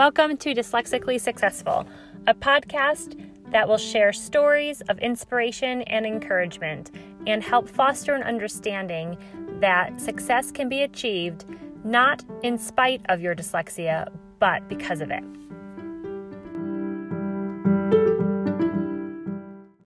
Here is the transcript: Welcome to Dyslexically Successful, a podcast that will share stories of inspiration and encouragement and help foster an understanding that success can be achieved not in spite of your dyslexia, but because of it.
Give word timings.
Welcome 0.00 0.38
to 0.38 0.54
Dyslexically 0.54 1.20
Successful, 1.20 1.86
a 2.26 2.32
podcast 2.32 3.22
that 3.50 3.68
will 3.68 3.76
share 3.76 4.14
stories 4.14 4.80
of 4.88 4.98
inspiration 5.00 5.82
and 5.82 6.06
encouragement 6.06 6.90
and 7.26 7.42
help 7.42 7.68
foster 7.68 8.14
an 8.14 8.22
understanding 8.22 9.18
that 9.60 10.00
success 10.00 10.50
can 10.52 10.70
be 10.70 10.80
achieved 10.80 11.44
not 11.84 12.24
in 12.42 12.56
spite 12.56 13.02
of 13.10 13.20
your 13.20 13.34
dyslexia, 13.34 14.10
but 14.38 14.66
because 14.70 15.02
of 15.02 15.10
it. 15.10 15.22